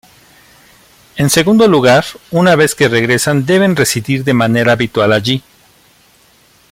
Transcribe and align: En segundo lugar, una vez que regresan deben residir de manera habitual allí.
En 1.15 1.29
segundo 1.29 1.67
lugar, 1.67 2.03
una 2.31 2.55
vez 2.55 2.73
que 2.73 2.87
regresan 2.89 3.45
deben 3.45 3.75
residir 3.75 4.23
de 4.23 4.33
manera 4.33 4.71
habitual 4.71 5.13
allí. 5.13 5.43